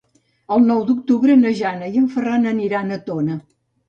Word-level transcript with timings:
El 0.53 0.63
nou 0.69 0.79
d'octubre 0.85 1.35
na 1.41 1.51
Jana 1.59 1.89
i 1.91 1.99
en 2.01 2.07
Ferran 2.13 2.47
aniran 2.53 2.97
a 2.97 2.99
Tona. 3.11 3.37